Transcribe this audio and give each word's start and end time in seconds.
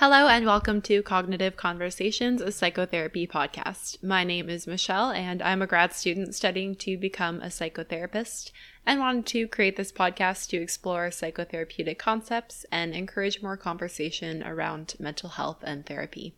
Hello, 0.00 0.28
and 0.28 0.46
welcome 0.46 0.80
to 0.82 1.02
Cognitive 1.02 1.56
Conversations, 1.56 2.40
a 2.40 2.52
psychotherapy 2.52 3.26
podcast. 3.26 4.00
My 4.00 4.22
name 4.22 4.48
is 4.48 4.64
Michelle, 4.64 5.10
and 5.10 5.42
I'm 5.42 5.60
a 5.60 5.66
grad 5.66 5.92
student 5.92 6.36
studying 6.36 6.76
to 6.76 6.96
become 6.96 7.42
a 7.42 7.46
psychotherapist 7.46 8.52
and 8.86 9.00
wanted 9.00 9.26
to 9.26 9.48
create 9.48 9.76
this 9.76 9.90
podcast 9.90 10.50
to 10.50 10.56
explore 10.56 11.08
psychotherapeutic 11.08 11.98
concepts 11.98 12.64
and 12.70 12.94
encourage 12.94 13.42
more 13.42 13.56
conversation 13.56 14.44
around 14.44 14.94
mental 15.00 15.30
health 15.30 15.64
and 15.64 15.84
therapy. 15.84 16.36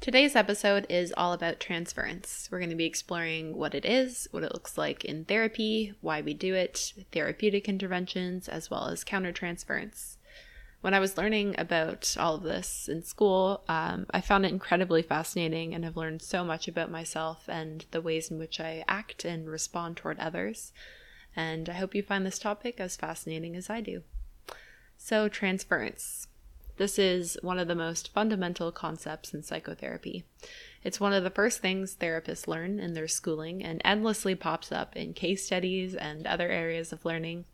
Today's 0.00 0.34
episode 0.34 0.84
is 0.90 1.14
all 1.16 1.32
about 1.32 1.60
transference. 1.60 2.48
We're 2.50 2.58
going 2.58 2.70
to 2.70 2.76
be 2.76 2.86
exploring 2.86 3.56
what 3.56 3.72
it 3.72 3.84
is, 3.84 4.26
what 4.32 4.42
it 4.42 4.52
looks 4.52 4.76
like 4.76 5.04
in 5.04 5.26
therapy, 5.26 5.94
why 6.00 6.22
we 6.22 6.34
do 6.34 6.56
it, 6.56 6.80
therapeutic 7.12 7.68
interventions, 7.68 8.48
as 8.48 8.68
well 8.68 8.88
as 8.88 9.04
countertransference 9.04 10.16
when 10.82 10.94
I 10.94 11.00
was 11.00 11.16
learning 11.16 11.54
about 11.58 12.16
all 12.18 12.34
of 12.34 12.42
this 12.42 12.88
in 12.88 13.02
school, 13.02 13.62
um, 13.68 14.04
I 14.10 14.20
found 14.20 14.44
it 14.44 14.52
incredibly 14.52 15.00
fascinating 15.00 15.74
and 15.74 15.84
have 15.84 15.96
learned 15.96 16.22
so 16.22 16.44
much 16.44 16.66
about 16.66 16.90
myself 16.90 17.44
and 17.48 17.86
the 17.92 18.00
ways 18.00 18.30
in 18.30 18.38
which 18.38 18.60
I 18.60 18.84
act 18.88 19.24
and 19.24 19.48
respond 19.48 19.96
toward 19.96 20.18
others. 20.18 20.72
And 21.36 21.68
I 21.68 21.74
hope 21.74 21.94
you 21.94 22.02
find 22.02 22.26
this 22.26 22.38
topic 22.38 22.80
as 22.80 22.96
fascinating 22.96 23.54
as 23.54 23.70
I 23.70 23.80
do. 23.80 24.02
So, 24.98 25.28
transference. 25.28 26.26
This 26.78 26.98
is 26.98 27.38
one 27.42 27.60
of 27.60 27.68
the 27.68 27.76
most 27.76 28.12
fundamental 28.12 28.72
concepts 28.72 29.32
in 29.32 29.44
psychotherapy. 29.44 30.24
It's 30.82 30.98
one 30.98 31.12
of 31.12 31.22
the 31.22 31.30
first 31.30 31.60
things 31.60 31.94
therapists 31.94 32.48
learn 32.48 32.80
in 32.80 32.94
their 32.94 33.08
schooling 33.08 33.62
and 33.62 33.80
endlessly 33.84 34.34
pops 34.34 34.72
up 34.72 34.96
in 34.96 35.14
case 35.14 35.46
studies 35.46 35.94
and 35.94 36.26
other 36.26 36.48
areas 36.48 36.92
of 36.92 37.04
learning. 37.04 37.44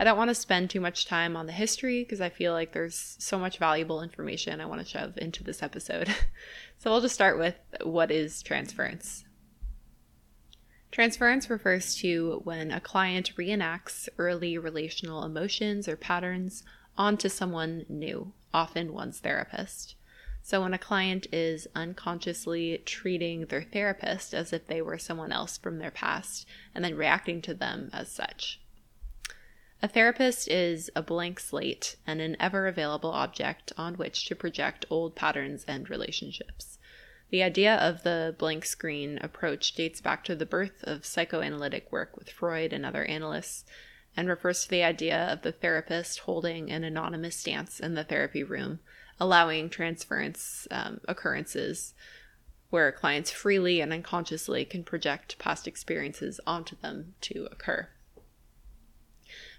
I 0.00 0.04
don't 0.04 0.16
want 0.16 0.28
to 0.28 0.34
spend 0.34 0.70
too 0.70 0.80
much 0.80 1.06
time 1.06 1.36
on 1.36 1.46
the 1.46 1.52
history 1.52 2.04
because 2.04 2.20
I 2.20 2.28
feel 2.28 2.52
like 2.52 2.72
there's 2.72 3.16
so 3.18 3.38
much 3.38 3.58
valuable 3.58 4.00
information 4.00 4.60
I 4.60 4.66
want 4.66 4.80
to 4.80 4.86
shove 4.86 5.18
into 5.18 5.42
this 5.42 5.62
episode. 5.62 6.08
so 6.78 6.90
we'll 6.90 7.00
just 7.00 7.16
start 7.16 7.36
with 7.36 7.56
what 7.82 8.12
is 8.12 8.42
transference. 8.42 9.24
Transference 10.92 11.50
refers 11.50 11.96
to 11.96 12.40
when 12.44 12.70
a 12.70 12.80
client 12.80 13.32
reenacts 13.36 14.08
early 14.18 14.56
relational 14.56 15.24
emotions 15.24 15.88
or 15.88 15.96
patterns 15.96 16.62
onto 16.96 17.28
someone 17.28 17.84
new, 17.88 18.32
often 18.54 18.92
one's 18.92 19.18
therapist. 19.18 19.96
So, 20.40 20.62
when 20.62 20.72
a 20.72 20.78
client 20.78 21.26
is 21.30 21.68
unconsciously 21.74 22.82
treating 22.86 23.46
their 23.46 23.62
therapist 23.62 24.32
as 24.32 24.52
if 24.52 24.66
they 24.66 24.80
were 24.80 24.96
someone 24.96 25.30
else 25.30 25.58
from 25.58 25.78
their 25.78 25.90
past 25.90 26.46
and 26.74 26.82
then 26.82 26.96
reacting 26.96 27.42
to 27.42 27.54
them 27.54 27.90
as 27.92 28.10
such. 28.10 28.60
A 29.80 29.86
therapist 29.86 30.48
is 30.48 30.90
a 30.96 31.02
blank 31.02 31.38
slate 31.38 31.94
and 32.04 32.20
an 32.20 32.36
ever 32.40 32.66
available 32.66 33.12
object 33.12 33.72
on 33.76 33.94
which 33.94 34.26
to 34.26 34.34
project 34.34 34.84
old 34.90 35.14
patterns 35.14 35.64
and 35.68 35.88
relationships. 35.88 36.78
The 37.30 37.44
idea 37.44 37.76
of 37.76 38.02
the 38.02 38.34
blank 38.38 38.64
screen 38.64 39.20
approach 39.22 39.74
dates 39.74 40.00
back 40.00 40.24
to 40.24 40.34
the 40.34 40.46
birth 40.46 40.82
of 40.82 41.06
psychoanalytic 41.06 41.92
work 41.92 42.16
with 42.16 42.28
Freud 42.28 42.72
and 42.72 42.84
other 42.84 43.04
analysts 43.04 43.64
and 44.16 44.28
refers 44.28 44.64
to 44.64 44.70
the 44.70 44.82
idea 44.82 45.16
of 45.16 45.42
the 45.42 45.52
therapist 45.52 46.20
holding 46.20 46.72
an 46.72 46.82
anonymous 46.82 47.36
stance 47.36 47.78
in 47.78 47.94
the 47.94 48.02
therapy 48.02 48.42
room, 48.42 48.80
allowing 49.20 49.70
transference 49.70 50.66
um, 50.72 51.00
occurrences 51.06 51.94
where 52.70 52.90
clients 52.90 53.30
freely 53.30 53.80
and 53.80 53.92
unconsciously 53.92 54.64
can 54.64 54.82
project 54.82 55.38
past 55.38 55.68
experiences 55.68 56.40
onto 56.46 56.74
them 56.76 57.14
to 57.20 57.46
occur. 57.52 57.88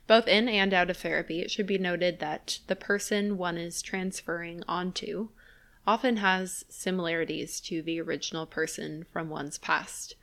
Both 0.09 0.27
in 0.27 0.49
and 0.49 0.73
out 0.73 0.89
of 0.89 0.97
therapy, 0.97 1.41
it 1.41 1.51
should 1.51 1.67
be 1.67 1.77
noted 1.77 2.17
that 2.17 2.61
the 2.65 2.75
person 2.75 3.37
one 3.37 3.59
is 3.59 3.83
transferring 3.83 4.63
onto 4.67 5.29
often 5.85 6.17
has 6.17 6.65
similarities 6.67 7.59
to 7.61 7.83
the 7.83 8.01
original 8.01 8.47
person 8.47 9.05
from 9.13 9.29
one's 9.29 9.59
past. 9.59 10.15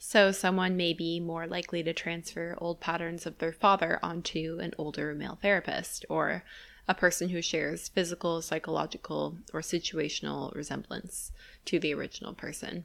So, 0.00 0.32
someone 0.32 0.76
may 0.76 0.92
be 0.92 1.20
more 1.20 1.46
likely 1.46 1.84
to 1.84 1.92
transfer 1.92 2.56
old 2.58 2.80
patterns 2.80 3.24
of 3.24 3.38
their 3.38 3.52
father 3.52 4.00
onto 4.02 4.58
an 4.60 4.74
older 4.76 5.14
male 5.14 5.38
therapist, 5.40 6.04
or 6.08 6.42
a 6.88 6.94
person 6.94 7.28
who 7.28 7.40
shares 7.40 7.86
physical, 7.88 8.42
psychological, 8.42 9.38
or 9.52 9.60
situational 9.60 10.52
resemblance 10.56 11.30
to 11.66 11.78
the 11.78 11.94
original 11.94 12.34
person. 12.34 12.84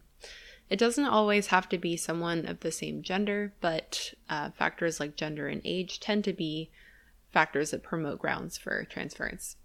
It 0.70 0.78
doesn't 0.78 1.06
always 1.06 1.48
have 1.48 1.68
to 1.70 1.78
be 1.78 1.98
someone 1.98 2.46
of 2.46 2.60
the 2.60 2.72
same 2.72 3.02
gender, 3.02 3.54
but 3.60 4.14
uh, 4.30 4.52
factors 4.52 5.00
like 5.00 5.16
gender 5.16 5.48
and 5.48 5.62
age 5.66 6.00
tend 6.00 6.24
to 6.26 6.34
be 6.34 6.70
factors 7.32 7.72
that 7.72 7.84
promote 7.84 8.20
grounds 8.20 8.58
for 8.58 8.84
transference. 8.86 9.56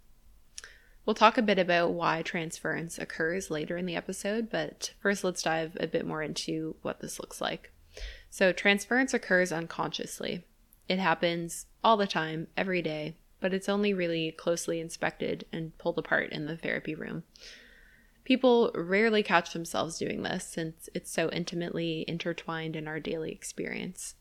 We'll 1.05 1.15
talk 1.15 1.37
a 1.37 1.43
bit 1.43 1.59
about 1.59 1.93
why 1.93 2.23
transference 2.23 2.99
occurs 2.99 3.51
later 3.51 3.77
in 3.77 3.85
the 3.85 3.97
episode, 3.97 4.49
but 4.51 4.95
first 5.01 5.23
let's 5.23 5.43
dive 5.43 5.77
a 5.79 5.87
bit 5.87 6.07
more 6.07 6.23
into 6.23 6.77
what 6.81 7.01
this 7.01 7.21
looks 7.21 7.41
like. 7.41 7.71
So, 8.31 8.53
transference 8.53 9.13
occurs 9.13 9.53
unconsciously. 9.53 10.45
It 10.89 10.99
happens 10.99 11.67
all 11.83 11.99
the 11.99 12.07
time, 12.07 12.49
every 12.57 12.81
day, 12.81 13.17
but 13.41 13.53
it's 13.53 13.69
only 13.69 13.93
really 13.93 14.33
closely 14.33 14.81
inspected 14.81 15.45
and 15.53 15.77
pulled 15.77 15.99
apart 15.99 16.33
in 16.33 16.47
the 16.47 16.57
therapy 16.57 16.95
room. 16.95 17.25
People 18.25 18.71
rarely 18.75 19.23
catch 19.23 19.53
themselves 19.53 19.99
doing 19.99 20.23
this 20.23 20.47
since 20.47 20.89
it's 20.95 21.11
so 21.11 21.31
intimately 21.31 22.05
intertwined 22.09 22.75
in 22.75 22.89
our 22.89 22.99
daily 22.99 23.31
experience. 23.31 24.15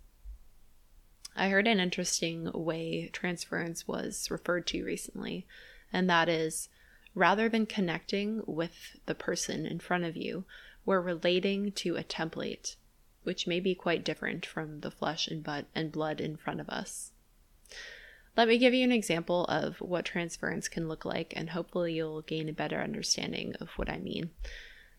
I 1.35 1.49
heard 1.49 1.67
an 1.67 1.79
interesting 1.79 2.51
way 2.53 3.09
transference 3.13 3.87
was 3.87 4.29
referred 4.29 4.67
to 4.67 4.83
recently, 4.83 5.47
and 5.91 6.09
that 6.09 6.29
is 6.29 6.69
rather 7.15 7.47
than 7.47 7.65
connecting 7.65 8.41
with 8.45 8.97
the 9.05 9.15
person 9.15 9.65
in 9.65 9.79
front 9.79 10.03
of 10.03 10.17
you, 10.17 10.45
we're 10.85 11.01
relating 11.01 11.71
to 11.71 11.95
a 11.95 12.03
template, 12.03 12.75
which 13.23 13.47
may 13.47 13.59
be 13.59 13.73
quite 13.73 14.03
different 14.03 14.45
from 14.45 14.81
the 14.81 14.91
flesh 14.91 15.27
and 15.27 15.91
blood 15.91 16.19
in 16.21 16.35
front 16.35 16.59
of 16.59 16.69
us. 16.69 17.11
Let 18.35 18.47
me 18.47 18.57
give 18.57 18.73
you 18.73 18.83
an 18.83 18.91
example 18.91 19.45
of 19.45 19.77
what 19.79 20.05
transference 20.05 20.67
can 20.67 20.87
look 20.87 21.05
like, 21.05 21.33
and 21.35 21.51
hopefully, 21.51 21.93
you'll 21.93 22.21
gain 22.21 22.49
a 22.49 22.53
better 22.53 22.81
understanding 22.81 23.53
of 23.59 23.69
what 23.75 23.89
I 23.89 23.99
mean. 23.99 24.31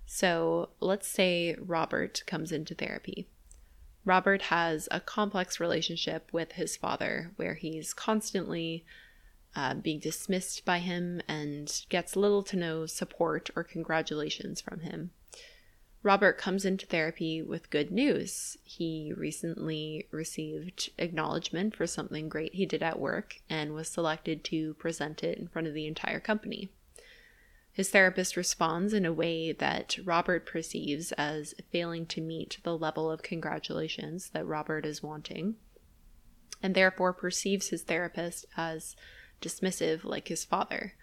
So, 0.07 0.71
let's 0.81 1.09
say 1.09 1.57
Robert 1.59 2.23
comes 2.27 2.53
into 2.53 2.75
therapy. 2.75 3.27
Robert 4.05 4.43
has 4.43 4.89
a 4.91 5.01
complex 5.01 5.59
relationship 5.59 6.29
with 6.33 6.53
his 6.53 6.77
father 6.77 7.33
where 7.37 7.55
he's 7.55 7.95
constantly 7.95 8.85
uh, 9.57 9.75
being 9.75 9.99
dismissed 9.99 10.65
by 10.65 10.79
him 10.79 11.21
and 11.27 11.85
gets 11.89 12.17
little 12.17 12.43
to 12.43 12.57
no 12.57 12.87
support 12.87 13.51
or 13.57 13.65
congratulations 13.65 14.61
from 14.61 14.81
him. 14.81 15.11
Robert 16.05 16.37
comes 16.37 16.67
into 16.67 16.85
therapy 16.85 17.41
with 17.41 17.71
good 17.71 17.91
news. 17.91 18.59
He 18.63 19.15
recently 19.17 20.07
received 20.11 20.91
acknowledgement 20.99 21.75
for 21.75 21.87
something 21.87 22.29
great 22.29 22.55
he 22.55 22.67
did 22.67 22.83
at 22.83 23.01
work 23.01 23.41
and 23.49 23.73
was 23.73 23.89
selected 23.89 24.45
to 24.45 24.75
present 24.75 25.25
it 25.25 25.39
in 25.39 25.49
front 25.49 25.67
of 25.67 25.73
the 25.73 25.87
entire 25.87 26.21
company. 26.21 26.69
His 27.73 27.89
therapist 27.89 28.37
responds 28.37 28.93
in 28.93 29.07
a 29.07 29.15
way 29.15 29.51
that 29.53 29.97
Robert 30.05 30.45
perceives 30.45 31.11
as 31.13 31.55
failing 31.73 32.05
to 32.09 32.21
meet 32.21 32.59
the 32.65 32.77
level 32.77 33.11
of 33.11 33.23
congratulations 33.23 34.29
that 34.35 34.47
Robert 34.47 34.85
is 34.85 35.03
wanting, 35.03 35.57
and 36.63 36.75
therefore 36.75 37.15
perceives 37.15 37.71
his 37.71 37.83
therapist 37.83 38.45
as 38.59 38.95
dismissive 39.41 40.05
like 40.05 40.29
his 40.29 40.45
father. 40.45 40.97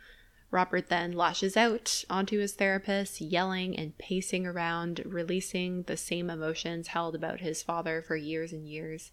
Robert 0.51 0.89
then 0.89 1.13
lashes 1.13 1.55
out 1.55 2.03
onto 2.09 2.39
his 2.39 2.53
therapist, 2.53 3.21
yelling 3.21 3.77
and 3.77 3.97
pacing 3.97 4.45
around, 4.45 5.01
releasing 5.05 5.83
the 5.83 5.95
same 5.95 6.29
emotions 6.29 6.89
held 6.89 7.15
about 7.15 7.39
his 7.39 7.63
father 7.63 8.03
for 8.05 8.17
years 8.17 8.51
and 8.51 8.67
years. 8.67 9.11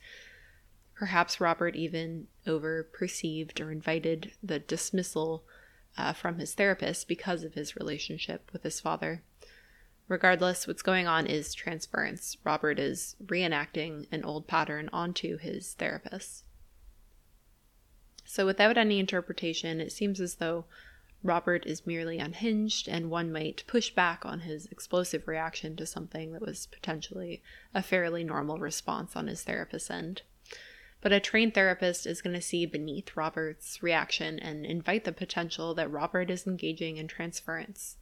Perhaps 0.96 1.40
Robert 1.40 1.76
even 1.76 2.26
over 2.44 2.82
perceived 2.82 3.61
or 3.61 3.70
invited 3.70 4.32
the 4.43 4.58
dismissal 4.58 5.44
uh, 5.96 6.12
from 6.12 6.38
his 6.38 6.55
therapist 6.55 7.06
because 7.06 7.44
of 7.44 7.55
his 7.55 7.76
relationship 7.76 8.50
with 8.52 8.64
his 8.64 8.81
father. 8.81 9.23
Regardless, 10.08 10.67
what's 10.67 10.82
going 10.82 11.06
on 11.06 11.26
is 11.26 11.55
transference. 11.55 12.37
Robert 12.43 12.81
is 12.81 13.14
reenacting 13.25 14.06
an 14.11 14.25
old 14.25 14.49
pattern 14.49 14.88
onto 14.93 15.37
his 15.37 15.75
therapist. 15.75 16.44
So, 18.25 18.44
without 18.44 18.76
any 18.76 18.99
interpretation, 18.99 19.81
it 19.81 19.93
seems 19.93 20.20
as 20.20 20.37
though 20.37 20.64
Robert 21.23 21.67
is 21.67 21.87
merely 21.87 22.19
unhinged, 22.19 22.88
and 22.88 23.11
one 23.11 23.32
might 23.32 23.65
push 23.67 23.91
back 23.91 24.25
on 24.25 24.41
his 24.41 24.67
explosive 24.67 25.26
reaction 25.26 25.75
to 25.76 25.87
something 25.87 26.32
that 26.32 26.43
was 26.43 26.67
potentially 26.67 27.43
a 27.75 27.82
fairly 27.82 28.23
normal 28.23 28.59
response 28.59 29.17
on 29.17 29.26
his 29.26 29.43
therapist's 29.43 29.91
end. 29.91 30.23
But 31.00 31.12
a 31.12 31.20
trained 31.20 31.55
therapist 31.55 32.06
is 32.06 32.23
going 32.23 32.35
to 32.35 32.43
see 32.43 32.67
beneath 32.67 33.17
Robert's 33.17 33.82
reaction 33.82 34.38
and 34.38 34.65
invite 34.65 35.05
the 35.05 35.12
potential 35.12 35.75
that 35.75 35.91
Robert 35.91 36.31
is 36.31 36.47
engaging 36.47 36.97
in 36.97 37.06
transference. 37.06 37.97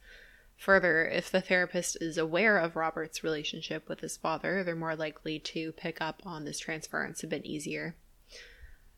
Further, 0.57 1.05
if 1.07 1.29
the 1.29 1.41
therapist 1.41 1.97
is 2.01 2.17
aware 2.17 2.57
of 2.57 2.75
Robert's 2.75 3.23
relationship 3.23 3.87
with 3.87 3.99
his 3.99 4.17
father, 4.17 4.63
they're 4.63 4.75
more 4.75 4.95
likely 4.95 5.37
to 5.39 5.71
pick 5.73 6.01
up 6.01 6.21
on 6.25 6.45
this 6.45 6.57
transference 6.57 7.23
a 7.23 7.27
bit 7.27 7.45
easier. 7.45 7.95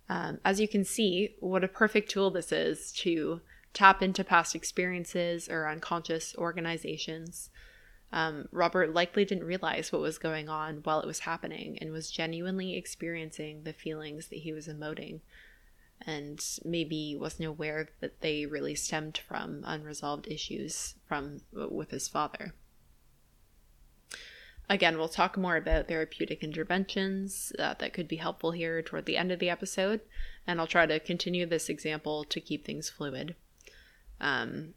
Um, 0.08 0.40
as 0.46 0.62
you 0.62 0.68
can 0.68 0.86
see, 0.86 1.36
what 1.40 1.66
a 1.66 1.68
perfect 1.68 2.10
tool 2.10 2.32
this 2.32 2.54
is 2.54 2.94
to 2.94 3.42
tap 3.74 4.02
into 4.02 4.24
past 4.24 4.56
experiences 4.56 5.48
or 5.50 5.68
unconscious 5.68 6.36
organizations. 6.38 7.50
Um, 8.12 8.48
Robert 8.52 8.94
likely 8.94 9.26
didn't 9.26 9.44
realize 9.44 9.92
what 9.92 10.02
was 10.02 10.18
going 10.18 10.50
on 10.50 10.78
while 10.78 11.00
it 11.00 11.06
was 11.06 11.20
happening 11.20 11.78
and 11.80 11.92
was 11.92 12.10
genuinely 12.10 12.76
experiencing 12.76 13.64
the 13.64 13.74
feelings 13.74 14.28
that 14.30 14.40
he 14.40 14.52
was 14.52 14.68
emoting 14.68 15.22
and 16.06 16.44
maybe 16.64 17.16
wasn't 17.20 17.48
aware 17.48 17.90
that 18.00 18.22
they 18.22 18.46
really 18.46 18.76
stemmed 18.76 19.18
from 19.18 19.62
unresolved 19.66 20.28
issues 20.28 20.96
from 21.08 21.42
with 21.52 21.92
his 21.92 22.08
father. 22.08 22.54
Again, 24.70 24.98
we'll 24.98 25.10
talk 25.10 25.36
more 25.36 25.58
about 25.58 25.88
therapeutic 25.88 26.44
interventions 26.44 27.52
uh, 27.58 27.74
that 27.80 27.92
could 27.92 28.08
be 28.08 28.18
helpful 28.18 28.52
here 28.52 28.82
toward 28.84 29.06
the 29.06 29.18
end 29.18 29.32
of 29.32 29.40
the 29.40 29.50
episode, 29.50 30.02
and 30.46 30.60
I'll 30.60 30.68
try 30.68 30.86
to 30.86 31.00
continue 31.00 31.48
this 31.48 31.70
example 31.70 32.24
to 32.26 32.40
keep 32.40 32.66
things 32.66 32.88
fluid. 32.90 33.36
Um, 34.20 34.74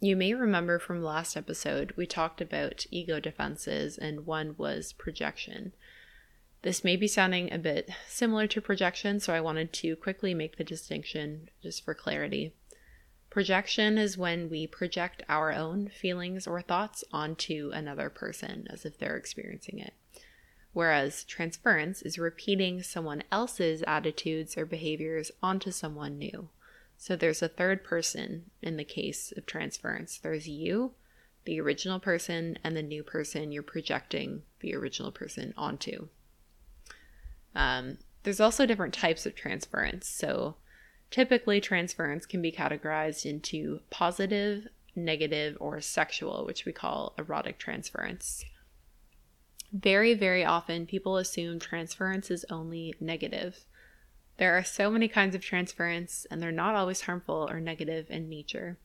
you 0.00 0.14
may 0.14 0.34
remember 0.34 0.78
from 0.78 1.02
last 1.02 1.36
episode, 1.36 1.92
we 1.96 2.06
talked 2.06 2.40
about 2.40 2.86
ego 2.90 3.18
defenses, 3.18 3.96
and 3.96 4.26
one 4.26 4.54
was 4.58 4.92
projection. 4.92 5.72
This 6.62 6.84
may 6.84 6.96
be 6.96 7.08
sounding 7.08 7.52
a 7.52 7.58
bit 7.58 7.90
similar 8.08 8.46
to 8.48 8.60
projection, 8.60 9.20
so 9.20 9.32
I 9.32 9.40
wanted 9.40 9.72
to 9.74 9.96
quickly 9.96 10.34
make 10.34 10.56
the 10.56 10.64
distinction 10.64 11.48
just 11.62 11.84
for 11.84 11.94
clarity. 11.94 12.52
Projection 13.30 13.98
is 13.98 14.18
when 14.18 14.48
we 14.48 14.66
project 14.66 15.22
our 15.28 15.52
own 15.52 15.88
feelings 15.88 16.46
or 16.46 16.62
thoughts 16.62 17.04
onto 17.12 17.70
another 17.72 18.10
person 18.10 18.66
as 18.70 18.84
if 18.84 18.98
they're 18.98 19.16
experiencing 19.16 19.78
it. 19.78 19.94
Whereas 20.72 21.24
transference 21.24 22.02
is 22.02 22.18
repeating 22.18 22.82
someone 22.82 23.22
else's 23.32 23.82
attitudes 23.86 24.58
or 24.58 24.66
behaviors 24.66 25.30
onto 25.42 25.70
someone 25.70 26.18
new. 26.18 26.48
So 26.98 27.14
there's 27.16 27.42
a 27.42 27.48
third 27.48 27.84
person 27.84 28.50
in 28.62 28.76
the 28.76 28.84
case 28.84 29.32
of 29.36 29.46
transference. 29.46 30.18
There's 30.18 30.48
you, 30.48 30.92
the 31.44 31.60
original 31.60 32.00
person, 32.00 32.58
and 32.64 32.76
the 32.76 32.82
new 32.82 33.02
person 33.02 33.52
you're 33.52 33.62
projecting 33.62 34.42
the 34.60 34.74
original 34.74 35.12
person 35.12 35.54
onto. 35.56 36.08
Um, 37.54 37.98
there's 38.22 38.40
also 38.40 38.66
different 38.66 38.94
types 38.94 39.26
of 39.26 39.34
transference. 39.34 40.08
So 40.08 40.56
Typically, 41.10 41.60
transference 41.60 42.26
can 42.26 42.42
be 42.42 42.52
categorized 42.52 43.24
into 43.24 43.80
positive, 43.90 44.66
negative, 44.94 45.56
or 45.60 45.80
sexual, 45.80 46.44
which 46.44 46.64
we 46.64 46.72
call 46.72 47.14
erotic 47.18 47.58
transference. 47.58 48.44
Very, 49.72 50.14
very 50.14 50.44
often, 50.44 50.86
people 50.86 51.16
assume 51.16 51.58
transference 51.58 52.30
is 52.30 52.44
only 52.50 52.94
negative. 53.00 53.64
There 54.38 54.56
are 54.56 54.64
so 54.64 54.90
many 54.90 55.08
kinds 55.08 55.34
of 55.34 55.40
transference, 55.40 56.26
and 56.30 56.42
they're 56.42 56.52
not 56.52 56.74
always 56.74 57.02
harmful 57.02 57.48
or 57.50 57.60
negative 57.60 58.10
in 58.10 58.28
nature. 58.28 58.76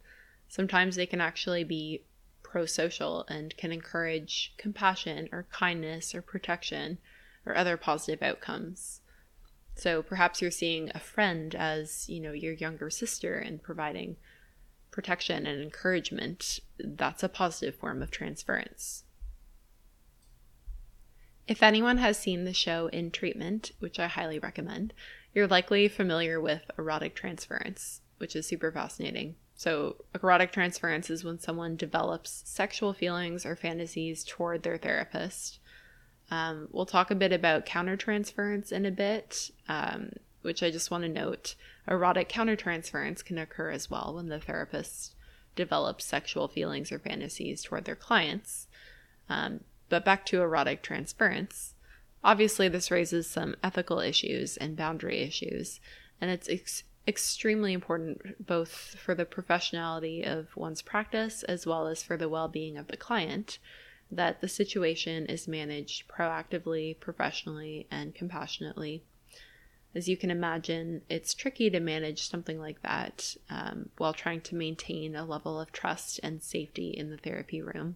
Sometimes 0.48 0.96
they 0.96 1.06
can 1.06 1.22
actually 1.22 1.64
be 1.64 2.04
pro 2.44 2.66
social 2.66 3.26
and 3.30 3.56
can 3.58 3.72
encourage 3.72 4.54
compassion 4.58 5.30
or 5.32 5.48
kindness 5.52 6.14
or 6.16 6.22
protection 6.22 6.98
or 7.46 7.56
other 7.56 7.78
positive 7.78 8.22
outcomes. 8.22 9.02
So 9.76 10.02
perhaps 10.04 10.42
you're 10.42 10.52
seeing 10.52 10.92
a 10.94 11.00
friend 11.00 11.56
as, 11.56 12.08
you 12.10 12.20
know, 12.20 12.34
your 12.34 12.54
younger 12.54 12.90
sister 12.90 13.38
and 13.38 13.64
providing 13.64 14.18
protection 14.92 15.46
and 15.46 15.62
encouragement. 15.62 16.60
That's 16.78 17.24
a 17.24 17.30
positive 17.30 17.76
form 17.76 18.02
of 18.02 18.12
transference. 18.12 19.04
If 21.48 21.64
anyone 21.64 21.98
has 21.98 22.18
seen 22.18 22.44
the 22.44 22.54
show 22.54 22.88
In 22.88 23.12
Treatment, 23.12 23.72
which 23.80 24.00
I 24.00 24.08
highly 24.08 24.40
recommend, 24.40 24.94
you're 25.34 25.48
likely 25.48 25.88
familiar 25.88 26.40
with 26.40 26.62
erotic 26.78 27.16
transference, 27.16 28.02
which 28.18 28.36
is 28.36 28.46
super 28.46 28.72
fascinating. 28.72 29.36
So, 29.56 29.98
erotic 30.16 30.52
transference 30.52 31.10
is 31.10 31.24
when 31.24 31.40
someone 31.40 31.76
develops 31.76 32.42
sexual 32.46 32.94
feelings 32.94 33.46
or 33.46 33.56
fantasies 33.56 34.24
toward 34.24 34.64
their 34.64 34.78
therapist 34.78 35.60
um, 36.32 36.70
we'll 36.72 36.86
talk 36.86 37.12
a 37.12 37.16
bit 37.16 37.34
about 37.34 37.66
countertransference 37.66 38.72
in 38.72 38.86
a 38.86 38.92
bit, 38.92 39.52
um, 39.68 40.14
which 40.42 40.64
I 40.64 40.72
just 40.72 40.90
want 40.90 41.04
to 41.04 41.10
note. 41.10 41.56
Erotic 41.88 42.30
countertransference 42.30 43.24
can 43.24 43.38
occur 43.38 43.70
as 43.70 43.92
well 43.92 44.14
when 44.16 44.30
the 44.30 44.40
therapist 44.40 45.14
develops 45.56 46.06
sexual 46.06 46.48
feelings 46.48 46.92
or 46.92 47.00
fantasies 47.00 47.64
toward 47.64 47.84
their 47.84 47.98
clients. 47.98 48.68
Um, 49.30 49.66
but 49.90 50.06
back 50.06 50.26
to 50.28 50.42
erotic 50.42 50.82
transference. 50.82 51.74
Obviously, 52.24 52.68
this 52.68 52.92
raises 52.92 53.28
some 53.28 53.56
ethical 53.64 54.00
issues 54.00 54.58
and 54.58 54.78
boundary 54.78 55.20
issues, 55.22 55.80
and 56.20 56.30
it's 56.30 56.48
ex- 56.50 56.84
extremely 57.08 57.74
important 57.74 58.46
both 58.46 58.96
for 59.04 59.16
the 59.16 59.26
professionality 59.26 60.26
of 60.26 60.56
one's 60.56 60.82
practice 60.82 61.42
as 61.44 61.66
well 61.66 61.88
as 61.88 62.04
for 62.04 62.18
the 62.18 62.30
well 62.30 62.48
being 62.48 62.78
of 62.78 62.88
the 62.88 62.98
client 62.98 63.58
that 64.12 64.42
the 64.42 64.48
situation 64.48 65.26
is 65.26 65.48
managed 65.48 66.08
proactively, 66.08 67.00
professionally, 67.00 67.88
and 67.90 68.14
compassionately. 68.14 69.04
As 69.96 70.08
you 70.08 70.16
can 70.16 70.32
imagine, 70.32 71.02
it's 71.10 71.34
tricky 71.34 71.70
to 71.70 71.80
manage 71.80 72.30
something 72.30 72.60
like 72.60 72.82
that 72.82 73.36
um, 73.50 73.90
while 73.98 74.14
trying 74.14 74.42
to 74.42 74.56
maintain 74.56 75.16
a 75.16 75.26
level 75.26 75.60
of 75.60 75.72
trust 75.72 76.20
and 76.24 76.42
safety 76.42 76.90
in 76.92 77.10
the 77.10 77.18
therapy 77.18 77.62
room. 77.62 77.96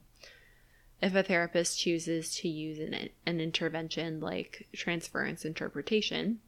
If 1.02 1.14
a 1.14 1.24
therapist 1.24 1.80
chooses 1.80 2.36
to 2.38 2.48
use 2.48 2.80
an, 2.80 3.10
an 3.26 3.42
intervention 3.42 4.20
like 4.20 4.68
transference 4.74 5.46
interpretation, 5.46 6.40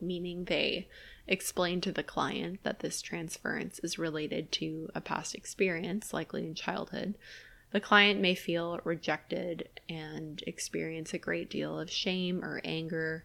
meaning 0.00 0.44
they 0.44 0.88
explain 1.28 1.80
to 1.82 1.92
the 1.92 2.02
client 2.02 2.60
that 2.62 2.80
this 2.80 3.02
transference 3.02 3.78
is 3.80 3.98
related 3.98 4.50
to 4.52 4.90
a 4.94 5.00
past 5.00 5.34
experience, 5.34 6.12
likely 6.12 6.44
in 6.44 6.54
childhood, 6.54 7.14
the 7.70 7.80
client 7.80 8.20
may 8.20 8.34
feel 8.34 8.80
rejected 8.82 9.68
and 9.88 10.42
experience 10.46 11.14
a 11.14 11.18
great 11.18 11.48
deal 11.48 11.78
of 11.78 11.90
shame 11.90 12.44
or 12.44 12.60
anger, 12.64 13.24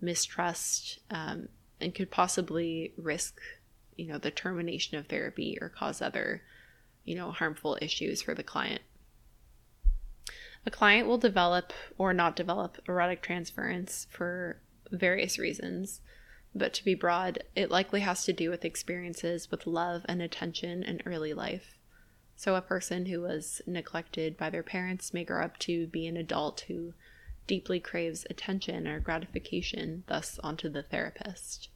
mistrust, 0.00 1.00
um, 1.10 1.48
and 1.80 1.94
could 1.94 2.10
possibly 2.10 2.92
risk, 2.96 3.40
you 3.96 4.06
know, 4.06 4.16
the 4.16 4.30
termination 4.30 4.96
of 4.96 5.06
therapy 5.06 5.58
or 5.60 5.68
cause 5.68 6.00
other, 6.00 6.42
you 7.04 7.14
know, 7.14 7.32
harmful 7.32 7.76
issues 7.82 8.22
for 8.22 8.34
the 8.34 8.42
client. 8.42 8.80
A 10.64 10.70
client 10.70 11.08
will 11.08 11.18
develop 11.18 11.72
or 11.98 12.14
not 12.14 12.36
develop 12.36 12.78
erotic 12.88 13.20
transference 13.22 14.06
for 14.10 14.60
various 14.90 15.38
reasons, 15.38 16.00
but 16.54 16.72
to 16.74 16.84
be 16.84 16.94
broad, 16.94 17.42
it 17.56 17.70
likely 17.70 18.00
has 18.00 18.24
to 18.24 18.32
do 18.32 18.50
with 18.50 18.64
experiences 18.64 19.50
with 19.50 19.66
love 19.66 20.04
and 20.08 20.22
attention 20.22 20.82
in 20.82 21.02
early 21.04 21.34
life. 21.34 21.78
So, 22.36 22.54
a 22.54 22.62
person 22.62 23.06
who 23.06 23.20
was 23.20 23.62
neglected 23.66 24.36
by 24.36 24.50
their 24.50 24.62
parents 24.62 25.12
may 25.12 25.24
grow 25.24 25.44
up 25.44 25.58
to 25.58 25.86
be 25.86 26.06
an 26.06 26.16
adult 26.16 26.60
who 26.62 26.94
deeply 27.46 27.80
craves 27.80 28.26
attention 28.30 28.86
or 28.86 29.00
gratification, 29.00 30.04
thus, 30.06 30.38
onto 30.40 30.68
the 30.68 30.82
therapist. 30.82 31.68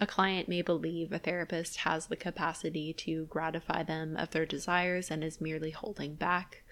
A 0.00 0.06
client 0.06 0.48
may 0.48 0.60
believe 0.60 1.12
a 1.12 1.18
therapist 1.18 1.78
has 1.78 2.06
the 2.06 2.16
capacity 2.16 2.92
to 2.94 3.26
gratify 3.26 3.82
them 3.82 4.16
of 4.16 4.30
their 4.30 4.44
desires 4.44 5.10
and 5.10 5.24
is 5.24 5.40
merely 5.40 5.70
holding 5.70 6.14
back, 6.14 6.62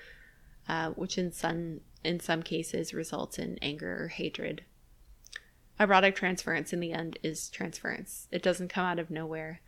uh, 0.68 0.90
which 0.90 1.18
in 1.18 1.33
some, 1.33 1.80
in 2.02 2.21
some 2.21 2.42
cases 2.42 2.94
results 2.94 3.38
in 3.38 3.59
anger 3.61 4.04
or 4.04 4.09
hatred. 4.09 4.64
Erotic 5.78 6.14
transference 6.14 6.73
in 6.73 6.80
the 6.80 6.92
end 6.92 7.18
is 7.23 7.49
transference. 7.49 8.28
It 8.30 8.42
doesn't 8.42 8.68
come 8.68 8.87
out 8.87 8.99
of 8.99 9.11
nowhere 9.11 9.61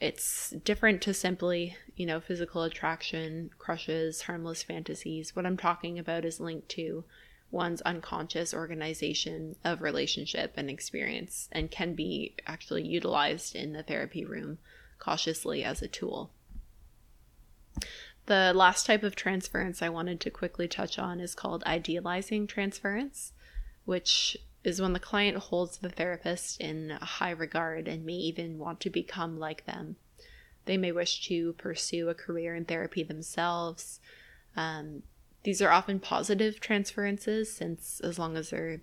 it's 0.00 0.50
different 0.64 1.02
to 1.02 1.14
simply, 1.14 1.76
you 1.94 2.06
know, 2.06 2.20
physical 2.20 2.62
attraction, 2.62 3.50
crushes, 3.58 4.22
harmless 4.22 4.62
fantasies. 4.62 5.36
What 5.36 5.44
I'm 5.44 5.58
talking 5.58 5.98
about 5.98 6.24
is 6.24 6.40
linked 6.40 6.70
to 6.70 7.04
one's 7.50 7.82
unconscious 7.82 8.54
organization 8.54 9.56
of 9.62 9.82
relationship 9.82 10.54
and 10.56 10.70
experience 10.70 11.48
and 11.52 11.70
can 11.70 11.94
be 11.94 12.34
actually 12.46 12.86
utilized 12.86 13.54
in 13.54 13.72
the 13.72 13.82
therapy 13.82 14.24
room 14.24 14.58
cautiously 14.98 15.62
as 15.62 15.82
a 15.82 15.88
tool. 15.88 16.30
The 18.30 18.52
last 18.54 18.86
type 18.86 19.02
of 19.02 19.16
transference 19.16 19.82
I 19.82 19.88
wanted 19.88 20.20
to 20.20 20.30
quickly 20.30 20.68
touch 20.68 21.00
on 21.00 21.18
is 21.18 21.34
called 21.34 21.64
idealizing 21.66 22.46
transference, 22.46 23.32
which 23.86 24.36
is 24.62 24.80
when 24.80 24.92
the 24.92 25.00
client 25.00 25.36
holds 25.36 25.78
the 25.78 25.88
therapist 25.88 26.60
in 26.60 26.90
high 26.90 27.32
regard 27.32 27.88
and 27.88 28.06
may 28.06 28.12
even 28.12 28.56
want 28.56 28.78
to 28.82 28.88
become 28.88 29.40
like 29.40 29.66
them. 29.66 29.96
They 30.66 30.76
may 30.76 30.92
wish 30.92 31.26
to 31.26 31.54
pursue 31.54 32.08
a 32.08 32.14
career 32.14 32.54
in 32.54 32.66
therapy 32.66 33.02
themselves. 33.02 33.98
Um, 34.54 35.02
these 35.42 35.60
are 35.60 35.72
often 35.72 35.98
positive 35.98 36.60
transferences, 36.60 37.52
since 37.52 37.98
as 37.98 38.16
long 38.16 38.36
as 38.36 38.50
they're, 38.50 38.80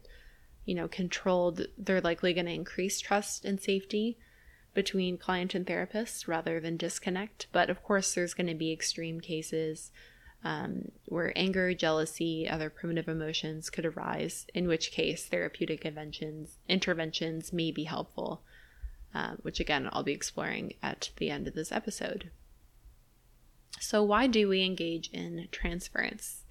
you 0.65 0.75
know, 0.75 0.89
controlled, 0.89 1.67
they're 1.77 2.01
likely 2.01 2.33
going 2.33 2.47
to 2.47 2.51
increase 2.51 2.99
trust 2.99 3.45
and 3.45 3.61
safety 3.61 4.17
between 4.77 5.17
client 5.17 5.55
and 5.55 5.65
therapist 5.65 6.27
rather 6.27 6.59
than 6.59 6.77
disconnect. 6.77 7.47
But 7.51 7.71
of 7.71 7.81
course, 7.81 8.13
there's 8.13 8.35
going 8.35 8.45
to 8.45 8.53
be 8.53 8.71
extreme 8.71 9.19
cases 9.19 9.89
um, 10.43 10.91
where 11.05 11.33
anger, 11.35 11.73
jealousy, 11.73 12.47
other 12.47 12.69
primitive 12.69 13.07
emotions 13.07 13.71
could 13.71 13.87
arise, 13.87 14.45
in 14.53 14.67
which 14.67 14.91
case 14.91 15.25
therapeutic 15.25 15.83
interventions, 15.83 16.59
interventions 16.69 17.51
may 17.51 17.71
be 17.71 17.85
helpful. 17.85 18.43
um, 19.15 19.39
which 19.41 19.59
again 19.59 19.89
I'll 19.91 20.03
be 20.03 20.11
exploring 20.11 20.75
at 20.83 21.09
the 21.17 21.31
end 21.31 21.47
of 21.47 21.55
this 21.55 21.71
episode. 21.71 22.29
So, 23.79 24.03
why 24.03 24.27
do 24.27 24.47
we 24.47 24.63
engage 24.63 25.09
in 25.09 25.47
transference? 25.51 26.43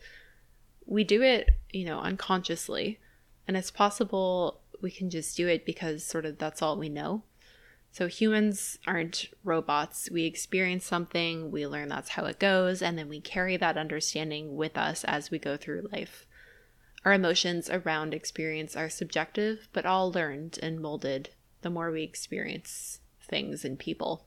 We 0.84 1.04
do 1.04 1.22
it, 1.22 1.50
you 1.70 1.84
know, 1.84 2.00
unconsciously, 2.00 2.98
and 3.46 3.56
it's 3.56 3.70
possible 3.70 4.62
we 4.82 4.90
can 4.90 5.10
just 5.10 5.36
do 5.36 5.46
it 5.46 5.64
because 5.64 6.02
sort 6.04 6.26
of 6.26 6.38
that's 6.38 6.60
all 6.60 6.76
we 6.76 6.88
know. 6.88 7.22
So, 7.96 8.08
humans 8.08 8.78
aren't 8.86 9.30
robots. 9.42 10.10
We 10.10 10.24
experience 10.24 10.84
something, 10.84 11.50
we 11.50 11.66
learn 11.66 11.88
that's 11.88 12.10
how 12.10 12.26
it 12.26 12.38
goes, 12.38 12.82
and 12.82 12.98
then 12.98 13.08
we 13.08 13.22
carry 13.22 13.56
that 13.56 13.78
understanding 13.78 14.54
with 14.54 14.76
us 14.76 15.02
as 15.04 15.30
we 15.30 15.38
go 15.38 15.56
through 15.56 15.88
life. 15.90 16.26
Our 17.06 17.14
emotions 17.14 17.70
around 17.70 18.12
experience 18.12 18.76
are 18.76 18.90
subjective, 18.90 19.70
but 19.72 19.86
all 19.86 20.12
learned 20.12 20.58
and 20.62 20.78
molded 20.78 21.30
the 21.62 21.70
more 21.70 21.90
we 21.90 22.02
experience 22.02 23.00
things 23.22 23.64
and 23.64 23.78
people. 23.78 24.26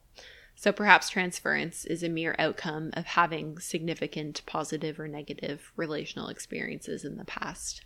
So 0.56 0.72
perhaps 0.72 1.12
transference 1.12 1.86
is 1.86 2.02
a 2.02 2.10
mere 2.10 2.36
outcome 2.40 2.90
of 2.94 3.06
having 3.06 3.60
significant 3.60 4.42
positive 4.48 5.00
or 5.00 5.08
negative 5.08 5.72
relational 5.76 6.30
experiences 6.30 7.06
in 7.06 7.18
the 7.18 7.26
past. 7.26 7.86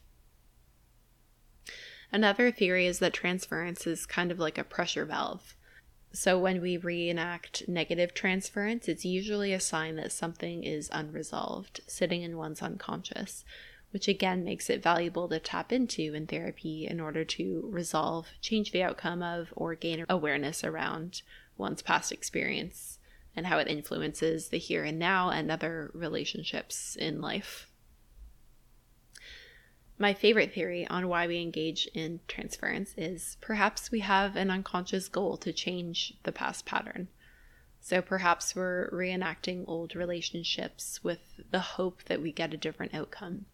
Another 2.09 2.51
theory 2.51 2.87
is 2.87 2.99
that 2.99 3.11
transference 3.11 3.85
is 3.85 4.05
kind 4.05 4.31
of 4.31 4.39
like 4.39 4.57
a 4.57 4.63
pressure 4.63 5.03
valve. 5.03 5.57
So 6.15 6.37
when 6.37 6.61
we 6.61 6.77
reenact 6.77 7.67
negative 7.67 8.13
transference, 8.13 8.87
it's 8.87 9.03
usually 9.03 9.51
a 9.51 9.59
sign 9.59 9.95
that 9.95 10.11
something 10.11 10.63
is 10.63 10.91
unresolved, 10.93 11.81
sitting 11.87 12.21
in 12.21 12.37
one's 12.37 12.61
unconscious, 12.61 13.43
which 13.89 14.07
again 14.07 14.43
makes 14.43 14.69
it 14.69 14.83
valuable 14.83 15.27
to 15.29 15.39
tap 15.39 15.71
into 15.71 16.13
in 16.13 16.27
therapy 16.27 16.85
in 16.85 16.99
order 16.99 17.25
to 17.25 17.67
resolve, 17.67 18.27
change 18.41 18.71
the 18.71 18.83
outcome 18.83 19.23
of, 19.23 19.51
or 19.55 19.73
gain 19.73 20.05
awareness 20.07 20.63
around 20.63 21.23
one's 21.57 21.81
past 21.81 22.11
experience 22.11 22.99
and 23.35 23.47
how 23.47 23.57
it 23.57 23.67
influences 23.67 24.49
the 24.49 24.59
here 24.59 24.83
and 24.83 24.99
now 24.99 25.31
and 25.31 25.49
other 25.49 25.89
relationships 25.95 26.95
in 26.95 27.21
life. 27.21 27.67
My 29.97 30.13
favorite 30.13 30.53
theory 30.53 30.87
on 30.87 31.07
why 31.07 31.27
we 31.27 31.41
engage 31.41 31.87
in 31.93 32.19
transference 32.27 32.93
is 32.97 33.37
perhaps 33.41 33.91
we 33.91 33.99
have 33.99 34.35
an 34.35 34.49
unconscious 34.49 35.07
goal 35.07 35.37
to 35.37 35.53
change 35.53 36.13
the 36.23 36.31
past 36.31 36.65
pattern. 36.65 37.07
So 37.79 38.01
perhaps 38.01 38.55
we're 38.55 38.89
reenacting 38.91 39.65
old 39.67 39.95
relationships 39.95 41.03
with 41.03 41.19
the 41.51 41.59
hope 41.59 42.03
that 42.05 42.21
we 42.21 42.31
get 42.31 42.53
a 42.53 42.57
different 42.57 42.93
outcome. 42.93 43.45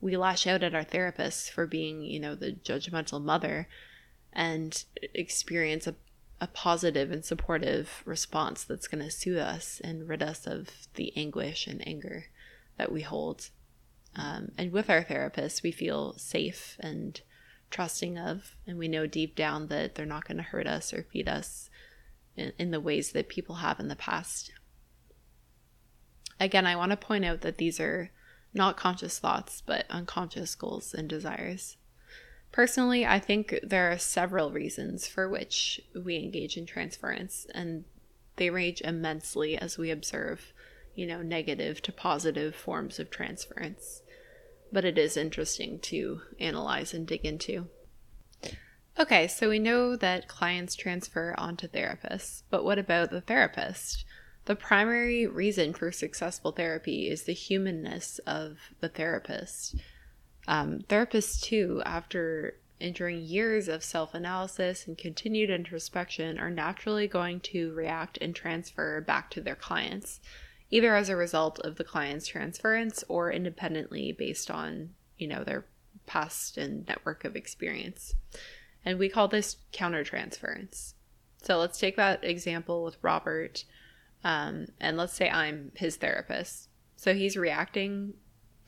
We 0.00 0.16
lash 0.16 0.46
out 0.46 0.62
at 0.62 0.74
our 0.74 0.84
therapists 0.84 1.50
for 1.50 1.66
being, 1.66 2.02
you 2.02 2.20
know, 2.20 2.34
the 2.34 2.52
judgmental 2.52 3.22
mother 3.22 3.68
and 4.32 4.84
experience 5.14 5.86
a 5.86 5.94
a 6.40 6.46
positive 6.46 7.10
and 7.10 7.24
supportive 7.24 8.02
response 8.04 8.64
that's 8.64 8.88
going 8.88 9.02
to 9.02 9.10
soothe 9.10 9.38
us 9.38 9.80
and 9.82 10.08
rid 10.08 10.22
us 10.22 10.46
of 10.46 10.68
the 10.94 11.12
anguish 11.16 11.66
and 11.66 11.86
anger 11.86 12.26
that 12.76 12.92
we 12.92 13.02
hold. 13.02 13.48
Um, 14.16 14.52
and 14.56 14.72
with 14.72 14.88
our 14.88 15.02
therapist, 15.02 15.62
we 15.62 15.70
feel 15.70 16.14
safe 16.16 16.76
and 16.80 17.20
trusting 17.70 18.18
of, 18.18 18.56
and 18.66 18.78
we 18.78 18.88
know 18.88 19.06
deep 19.06 19.36
down 19.36 19.66
that 19.68 19.94
they're 19.94 20.06
not 20.06 20.26
going 20.26 20.38
to 20.38 20.42
hurt 20.42 20.66
us 20.66 20.92
or 20.94 21.06
feed 21.12 21.28
us 21.28 21.68
in, 22.36 22.52
in 22.58 22.70
the 22.70 22.80
ways 22.80 23.12
that 23.12 23.28
people 23.28 23.56
have 23.56 23.78
in 23.78 23.88
the 23.88 23.96
past. 23.96 24.52
Again, 26.40 26.66
I 26.66 26.76
want 26.76 26.90
to 26.90 26.96
point 26.96 27.24
out 27.24 27.42
that 27.42 27.58
these 27.58 27.78
are 27.80 28.10
not 28.54 28.76
conscious 28.76 29.18
thoughts, 29.18 29.62
but 29.64 29.84
unconscious 29.90 30.54
goals 30.54 30.94
and 30.94 31.08
desires. 31.08 31.76
Personally, 32.52 33.04
I 33.04 33.18
think 33.18 33.58
there 33.62 33.90
are 33.90 33.98
several 33.98 34.50
reasons 34.50 35.06
for 35.06 35.28
which 35.28 35.80
we 35.94 36.16
engage 36.16 36.56
in 36.56 36.64
transference, 36.64 37.46
and 37.54 37.84
they 38.36 38.48
range 38.48 38.80
immensely 38.82 39.58
as 39.58 39.76
we 39.76 39.90
observe, 39.90 40.52
you 40.94 41.06
know, 41.06 41.20
negative 41.20 41.82
to 41.82 41.92
positive 41.92 42.54
forms 42.54 42.98
of 42.98 43.10
transference. 43.10 44.02
But 44.72 44.84
it 44.84 44.98
is 44.98 45.16
interesting 45.16 45.78
to 45.80 46.22
analyze 46.38 46.92
and 46.92 47.06
dig 47.06 47.24
into. 47.24 47.68
Okay, 48.98 49.28
so 49.28 49.50
we 49.50 49.58
know 49.58 49.94
that 49.94 50.26
clients 50.26 50.74
transfer 50.74 51.34
onto 51.36 51.68
therapists, 51.68 52.44
but 52.48 52.64
what 52.64 52.78
about 52.78 53.10
the 53.10 53.20
therapist? 53.20 54.06
The 54.46 54.56
primary 54.56 55.26
reason 55.26 55.74
for 55.74 55.92
successful 55.92 56.52
therapy 56.52 57.10
is 57.10 57.24
the 57.24 57.34
humanness 57.34 58.20
of 58.20 58.56
the 58.80 58.88
therapist. 58.88 59.74
Um, 60.48 60.80
therapists, 60.88 61.42
too, 61.42 61.82
after 61.84 62.54
enduring 62.78 63.22
years 63.22 63.68
of 63.68 63.82
self 63.82 64.14
analysis 64.14 64.86
and 64.86 64.96
continued 64.96 65.50
introspection, 65.50 66.38
are 66.38 66.50
naturally 66.50 67.08
going 67.08 67.40
to 67.40 67.74
react 67.74 68.18
and 68.20 68.34
transfer 68.34 69.00
back 69.00 69.30
to 69.32 69.40
their 69.40 69.56
clients, 69.56 70.20
either 70.70 70.94
as 70.96 71.08
a 71.08 71.16
result 71.16 71.58
of 71.60 71.76
the 71.76 71.84
client's 71.84 72.26
transference 72.26 73.04
or 73.08 73.30
independently 73.30 74.12
based 74.12 74.50
on, 74.50 74.90
you 75.16 75.28
know, 75.28 75.44
their 75.44 75.66
past 76.06 76.56
and 76.56 76.86
network 76.86 77.24
of 77.24 77.36
experience. 77.36 78.14
And 78.84 78.98
we 78.98 79.08
call 79.08 79.28
this 79.28 79.56
countertransference. 79.72 80.94
So 81.42 81.58
let's 81.58 81.78
take 81.78 81.96
that 81.96 82.24
example 82.24 82.84
with 82.84 82.96
Robert. 83.02 83.64
Um, 84.24 84.66
and 84.80 84.96
let's 84.96 85.12
say 85.12 85.28
I'm 85.30 85.72
his 85.74 85.96
therapist. 85.96 86.68
So 86.96 87.14
he's 87.14 87.36
reacting 87.36 88.14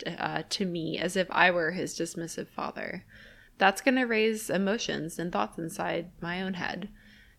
uh, 0.07 0.43
to 0.50 0.64
me 0.64 0.99
as 0.99 1.17
if 1.17 1.26
I 1.31 1.50
were 1.50 1.73
his 1.73 1.99
dismissive 1.99 2.49
father. 2.49 3.05
That's 3.57 3.81
going 3.81 3.97
to 3.97 4.05
raise 4.05 4.50
emotions 4.50 5.19
and 5.19 5.33
thoughts 5.33 5.59
inside 5.59 6.11
my 6.21 6.43
own 6.43 6.55
head. 6.55 6.88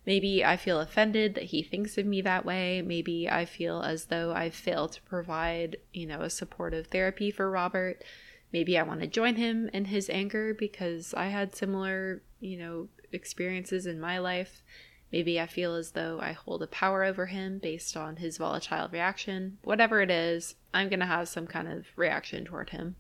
Maybe 0.05 0.43
I 0.43 0.57
feel 0.57 0.79
offended 0.79 1.35
that 1.35 1.45
he 1.45 1.61
thinks 1.61 1.97
of 1.97 2.05
me 2.05 2.21
that 2.21 2.45
way. 2.45 2.81
Maybe 2.81 3.29
I 3.29 3.45
feel 3.45 3.81
as 3.81 4.05
though 4.05 4.33
I've 4.33 4.55
failed 4.55 4.93
to 4.93 5.01
provide, 5.03 5.77
you 5.93 6.07
know, 6.07 6.21
a 6.21 6.29
supportive 6.29 6.87
therapy 6.87 7.31
for 7.31 7.49
Robert. 7.49 8.03
Maybe 8.51 8.77
I 8.77 8.83
want 8.83 9.01
to 9.01 9.07
join 9.07 9.35
him 9.35 9.69
in 9.73 9.85
his 9.85 10.09
anger 10.09 10.53
because 10.53 11.13
I 11.13 11.27
had 11.27 11.55
similar, 11.55 12.23
you 12.39 12.57
know, 12.57 12.87
experiences 13.11 13.85
in 13.85 13.99
my 13.99 14.17
life. 14.17 14.63
Maybe 15.11 15.39
I 15.39 15.47
feel 15.47 15.75
as 15.75 15.91
though 15.91 16.19
I 16.21 16.33
hold 16.33 16.61
a 16.61 16.67
power 16.67 17.03
over 17.03 17.27
him 17.27 17.59
based 17.59 17.97
on 17.97 18.17
his 18.17 18.37
volatile 18.37 18.89
reaction. 18.89 19.57
Whatever 19.63 20.01
it 20.01 20.11
is, 20.11 20.55
I'm 20.73 20.89
going 20.89 20.99
to 20.99 21.05
have 21.05 21.27
some 21.27 21.47
kind 21.47 21.67
of 21.67 21.87
reaction 21.95 22.45
toward 22.45 22.69
him. 22.69 22.95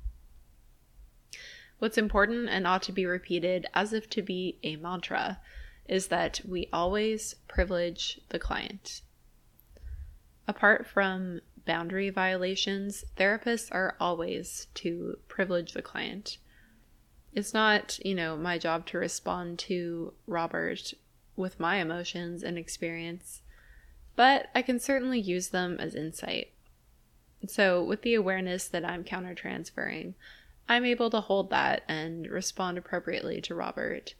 What's 1.77 1.97
important 1.97 2.49
and 2.49 2.67
ought 2.67 2.83
to 2.83 2.91
be 2.91 3.05
repeated 3.05 3.67
as 3.73 3.93
if 3.93 4.09
to 4.11 4.21
be 4.21 4.57
a 4.63 4.75
mantra 4.75 5.39
is 5.89 6.07
that 6.07 6.39
we 6.47 6.69
always 6.71 7.33
privilege 7.47 8.21
the 8.29 8.39
client. 8.39 9.01
Apart 10.47 10.87
from 10.87 11.41
boundary 11.65 12.09
violations, 12.09 13.03
therapists 13.17 13.69
are 13.71 13.95
always 13.99 14.67
to 14.75 15.17
privilege 15.27 15.73
the 15.73 15.81
client. 15.81 16.37
It's 17.33 17.53
not, 17.53 17.99
you 18.05 18.15
know, 18.15 18.37
my 18.37 18.57
job 18.57 18.85
to 18.87 18.97
respond 18.97 19.59
to 19.59 20.13
Robert 20.25 20.93
with 21.35 21.59
my 21.59 21.77
emotions 21.77 22.43
and 22.43 22.57
experience, 22.57 23.41
but 24.15 24.49
I 24.55 24.61
can 24.61 24.79
certainly 24.79 25.19
use 25.19 25.49
them 25.49 25.77
as 25.79 25.95
insight. 25.95 26.53
So, 27.47 27.83
with 27.83 28.01
the 28.01 28.15
awareness 28.15 28.67
that 28.67 28.83
I'm 28.83 29.03
countertransferring, 29.03 30.15
I'm 30.67 30.85
able 30.85 31.09
to 31.09 31.21
hold 31.21 31.49
that 31.51 31.83
and 31.87 32.27
respond 32.27 32.77
appropriately 32.77 33.41
to 33.41 33.55
Robert. 33.55 34.13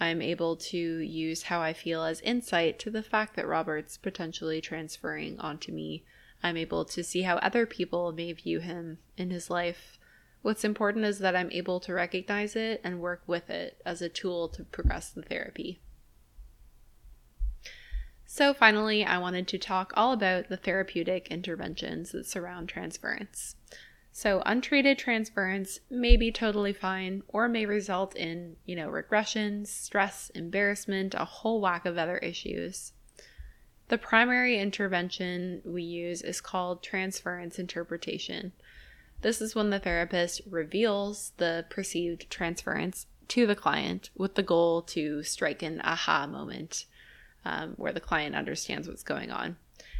I'm 0.00 0.22
able 0.22 0.56
to 0.56 0.78
use 0.78 1.44
how 1.44 1.60
I 1.60 1.72
feel 1.72 2.04
as 2.04 2.20
insight 2.20 2.78
to 2.80 2.90
the 2.90 3.02
fact 3.02 3.34
that 3.36 3.46
Robert's 3.46 3.96
potentially 3.96 4.60
transferring 4.60 5.38
onto 5.40 5.72
me. 5.72 6.04
I'm 6.42 6.56
able 6.56 6.84
to 6.84 7.02
see 7.02 7.22
how 7.22 7.36
other 7.36 7.66
people 7.66 8.12
may 8.12 8.32
view 8.32 8.60
him 8.60 8.98
in 9.16 9.30
his 9.30 9.50
life. 9.50 9.98
What's 10.42 10.64
important 10.64 11.04
is 11.04 11.18
that 11.18 11.34
I'm 11.34 11.50
able 11.50 11.80
to 11.80 11.92
recognize 11.92 12.54
it 12.54 12.80
and 12.84 13.00
work 13.00 13.22
with 13.26 13.50
it 13.50 13.80
as 13.84 14.00
a 14.00 14.08
tool 14.08 14.48
to 14.50 14.62
progress 14.64 15.10
the 15.10 15.22
therapy. 15.22 15.80
So, 18.24 18.54
finally, 18.54 19.04
I 19.04 19.18
wanted 19.18 19.48
to 19.48 19.58
talk 19.58 19.92
all 19.96 20.12
about 20.12 20.48
the 20.48 20.56
therapeutic 20.58 21.28
interventions 21.28 22.12
that 22.12 22.26
surround 22.26 22.68
transference. 22.68 23.56
So, 24.18 24.42
untreated 24.44 24.98
transference 24.98 25.78
may 25.88 26.16
be 26.16 26.32
totally 26.32 26.72
fine 26.72 27.22
or 27.28 27.48
may 27.48 27.66
result 27.66 28.16
in, 28.16 28.56
you 28.66 28.74
know, 28.74 28.88
regressions, 28.88 29.68
stress, 29.68 30.28
embarrassment, 30.34 31.14
a 31.14 31.24
whole 31.24 31.60
whack 31.60 31.86
of 31.86 31.96
other 31.96 32.18
issues. 32.18 32.94
The 33.86 33.96
primary 33.96 34.58
intervention 34.58 35.62
we 35.64 35.84
use 35.84 36.22
is 36.22 36.40
called 36.40 36.82
transference 36.82 37.60
interpretation. 37.60 38.50
This 39.20 39.40
is 39.40 39.54
when 39.54 39.70
the 39.70 39.78
therapist 39.78 40.40
reveals 40.50 41.30
the 41.36 41.64
perceived 41.70 42.28
transference 42.28 43.06
to 43.28 43.46
the 43.46 43.54
client 43.54 44.10
with 44.16 44.34
the 44.34 44.42
goal 44.42 44.82
to 44.82 45.22
strike 45.22 45.62
an 45.62 45.80
aha 45.84 46.26
moment 46.26 46.86
um, 47.44 47.74
where 47.76 47.92
the 47.92 48.00
client 48.00 48.34
understands 48.34 48.88
what's 48.88 49.04
going 49.04 49.30
on. 49.30 49.58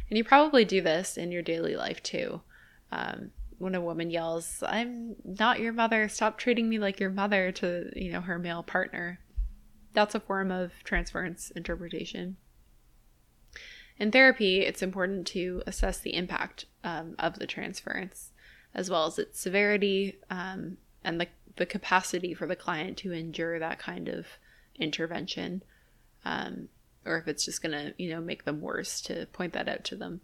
And 0.09 0.17
you 0.17 0.25
probably 0.25 0.65
do 0.65 0.81
this 0.81 1.15
in 1.15 1.31
your 1.31 1.41
daily 1.41 1.77
life 1.77 2.03
too. 2.03 2.41
Um, 2.91 3.31
when 3.59 3.75
a 3.75 3.81
woman 3.81 4.09
yells, 4.09 4.63
"I'm 4.65 5.15
not 5.23 5.59
your 5.59 5.73
mother. 5.73 6.09
Stop 6.09 6.37
treating 6.37 6.67
me 6.67 6.79
like 6.79 6.99
your 6.99 7.11
mother," 7.11 7.51
to 7.53 7.91
you 7.95 8.11
know 8.11 8.21
her 8.21 8.39
male 8.39 8.63
partner, 8.63 9.19
That's 9.93 10.15
a 10.15 10.19
form 10.19 10.51
of 10.51 10.71
transference 10.83 11.51
interpretation. 11.51 12.37
In 13.99 14.11
therapy, 14.11 14.61
it's 14.61 14.81
important 14.81 15.27
to 15.27 15.61
assess 15.67 15.99
the 15.99 16.15
impact 16.15 16.65
um, 16.83 17.15
of 17.19 17.37
the 17.37 17.47
transference, 17.47 18.31
as 18.73 18.89
well 18.89 19.05
as 19.05 19.19
its 19.19 19.39
severity 19.39 20.17
um, 20.29 20.77
and 21.03 21.19
the, 21.19 21.27
the 21.57 21.65
capacity 21.65 22.33
for 22.33 22.47
the 22.47 22.55
client 22.55 22.97
to 22.99 23.11
endure 23.11 23.59
that 23.59 23.77
kind 23.77 24.07
of 24.07 24.25
intervention, 24.75 25.63
um, 26.23 26.69
or 27.05 27.17
if 27.17 27.27
it's 27.27 27.43
just 27.43 27.61
going 27.61 27.73
to, 27.73 27.93
you 28.01 28.09
know, 28.09 28.21
make 28.21 28.45
them 28.45 28.61
worse 28.61 29.01
to 29.01 29.25
point 29.33 29.51
that 29.51 29.67
out 29.67 29.83
to 29.83 29.97
them. 29.97 30.21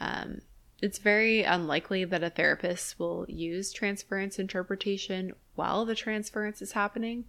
Um, 0.00 0.40
it's 0.82 0.98
very 0.98 1.42
unlikely 1.42 2.04
that 2.04 2.22
a 2.22 2.30
therapist 2.30 2.98
will 2.98 3.26
use 3.28 3.72
transference 3.72 4.38
interpretation 4.38 5.32
while 5.54 5.84
the 5.84 5.94
transference 5.94 6.62
is 6.62 6.72
happening 6.72 7.24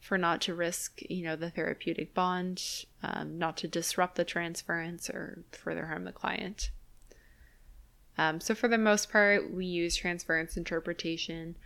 for 0.00 0.16
not 0.16 0.40
to 0.42 0.54
risk, 0.54 1.00
you 1.08 1.24
know, 1.24 1.36
the 1.36 1.50
therapeutic 1.50 2.14
bond, 2.14 2.84
um, 3.02 3.38
not 3.38 3.56
to 3.58 3.68
disrupt 3.68 4.16
the 4.16 4.24
transference 4.24 5.10
or 5.10 5.44
further 5.52 5.86
harm 5.86 6.04
the 6.04 6.12
client. 6.12 6.70
Um, 8.16 8.40
so, 8.40 8.54
for 8.54 8.68
the 8.68 8.78
most 8.78 9.10
part, 9.10 9.52
we 9.52 9.66
use 9.66 9.96
transference 9.96 10.56
interpretation 10.56 11.56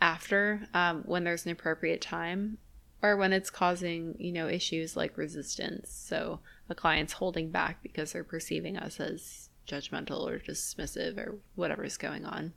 after 0.00 0.68
um, 0.74 1.02
when 1.06 1.24
there's 1.24 1.46
an 1.46 1.52
appropriate 1.52 2.00
time 2.00 2.58
or 3.00 3.16
when 3.16 3.32
it's 3.32 3.50
causing, 3.50 4.14
you 4.18 4.32
know, 4.32 4.48
issues 4.48 4.96
like 4.96 5.16
resistance. 5.16 5.90
So, 5.90 6.40
a 6.68 6.74
client's 6.74 7.14
holding 7.14 7.50
back 7.50 7.82
because 7.82 8.12
they're 8.12 8.24
perceiving 8.24 8.76
us 8.76 9.00
as 9.00 9.48
judgmental 9.66 10.28
or 10.28 10.38
dismissive 10.38 11.18
or 11.18 11.38
whatever's 11.54 11.96
going 11.96 12.24
on. 12.24 12.52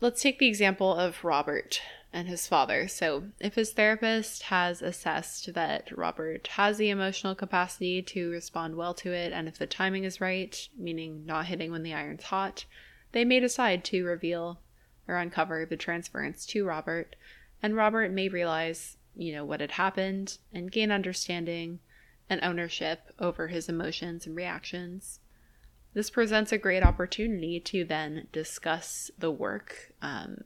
Let's 0.00 0.20
take 0.20 0.38
the 0.38 0.48
example 0.48 0.94
of 0.94 1.24
Robert 1.24 1.80
and 2.12 2.28
his 2.28 2.46
father. 2.46 2.86
So, 2.86 3.24
if 3.40 3.54
his 3.54 3.72
therapist 3.72 4.44
has 4.44 4.82
assessed 4.82 5.54
that 5.54 5.90
Robert 5.96 6.48
has 6.48 6.76
the 6.76 6.90
emotional 6.90 7.34
capacity 7.34 8.02
to 8.02 8.30
respond 8.30 8.76
well 8.76 8.92
to 8.94 9.12
it, 9.12 9.32
and 9.32 9.48
if 9.48 9.58
the 9.58 9.66
timing 9.66 10.04
is 10.04 10.20
right, 10.20 10.68
meaning 10.78 11.24
not 11.24 11.46
hitting 11.46 11.72
when 11.72 11.82
the 11.82 11.94
iron's 11.94 12.24
hot, 12.24 12.66
they 13.12 13.24
may 13.24 13.40
decide 13.40 13.84
to 13.84 14.04
reveal 14.04 14.60
or 15.08 15.16
uncover 15.16 15.64
the 15.64 15.76
transference 15.76 16.44
to 16.46 16.66
Robert, 16.66 17.16
and 17.62 17.74
Robert 17.74 18.12
may 18.12 18.28
realize, 18.28 18.98
you 19.14 19.32
know, 19.32 19.44
what 19.44 19.60
had 19.60 19.72
happened 19.72 20.38
and 20.52 20.72
gain 20.72 20.90
understanding 20.90 21.78
and 22.28 22.40
ownership 22.42 23.12
over 23.18 23.48
his 23.48 23.68
emotions 23.68 24.26
and 24.26 24.36
reactions. 24.36 25.20
This 25.96 26.10
presents 26.10 26.52
a 26.52 26.58
great 26.58 26.82
opportunity 26.82 27.58
to 27.58 27.82
then 27.82 28.28
discuss 28.30 29.10
the 29.18 29.30
work 29.30 29.94
um, 30.02 30.44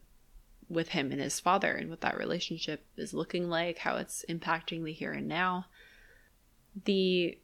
with 0.68 0.90
him 0.90 1.10
and 1.10 1.20
his 1.20 1.40
father 1.40 1.74
and 1.74 1.90
what 1.90 2.02
that 2.02 2.16
relationship 2.16 2.86
is 2.96 3.12
looking 3.12 3.48
like, 3.50 3.78
how 3.78 3.96
it's 3.96 4.24
impacting 4.28 4.84
the 4.84 4.92
here 4.92 5.10
and 5.10 5.26
now. 5.26 5.66
The 6.84 7.36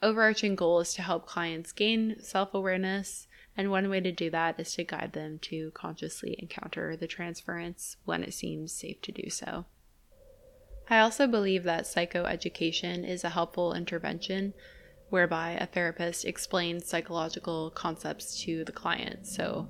overarching 0.00 0.54
goal 0.54 0.78
is 0.78 0.94
to 0.94 1.02
help 1.02 1.26
clients 1.26 1.72
gain 1.72 2.22
self 2.22 2.54
awareness, 2.54 3.26
and 3.56 3.72
one 3.72 3.90
way 3.90 3.98
to 3.98 4.12
do 4.12 4.30
that 4.30 4.60
is 4.60 4.72
to 4.74 4.84
guide 4.84 5.12
them 5.12 5.40
to 5.40 5.72
consciously 5.72 6.36
encounter 6.38 6.94
the 6.94 7.08
transference 7.08 7.96
when 8.04 8.22
it 8.22 8.32
seems 8.32 8.72
safe 8.72 9.02
to 9.02 9.10
do 9.10 9.28
so. 9.28 9.64
I 10.88 11.00
also 11.00 11.26
believe 11.26 11.64
that 11.64 11.82
psychoeducation 11.82 13.04
is 13.04 13.24
a 13.24 13.30
helpful 13.30 13.74
intervention 13.74 14.54
whereby 15.10 15.50
a 15.60 15.66
therapist 15.66 16.24
explains 16.24 16.86
psychological 16.86 17.70
concepts 17.70 18.40
to 18.42 18.64
the 18.64 18.72
client. 18.72 19.26
So, 19.26 19.68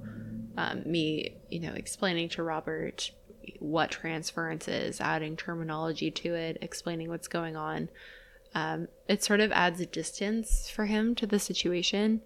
um, 0.57 0.83
me, 0.85 1.37
you 1.49 1.61
know, 1.61 1.73
explaining 1.73 2.29
to 2.31 2.43
Robert 2.43 3.11
what 3.59 3.91
transference 3.91 4.69
is, 4.69 5.01
adding 5.01 5.37
terminology 5.37 6.11
to 6.11 6.35
it, 6.35 6.59
explaining 6.61 7.09
what's 7.09 7.29
going 7.29 7.57
on. 7.57 7.89
Um, 8.55 8.89
it 9.09 9.25
sort 9.25 9.41
of 9.41 9.51
adds 9.53 9.81
a 9.81 9.87
distance 9.87 10.69
for 10.69 10.87
him 10.87 11.15
to 11.17 11.27
the 11.27 11.39
situation. 11.39 12.21